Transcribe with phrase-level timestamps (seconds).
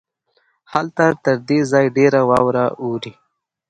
[0.73, 3.11] هلته تر دې ځای ډېره واوره اوري.